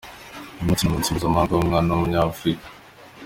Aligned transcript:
Uyu 0.55 0.65
munsi 0.67 0.81
ni 0.81 0.89
umunsi 0.89 1.11
mpuzamahanga 1.13 1.53
w’umwana 1.53 1.89
w’umunyafurika. 1.91 2.67